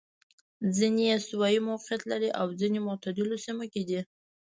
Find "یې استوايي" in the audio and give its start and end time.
1.07-1.59